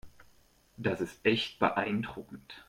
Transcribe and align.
Das 0.77 0.99
ist 0.99 1.23
echt 1.23 1.59
beeindruckend. 1.59 2.55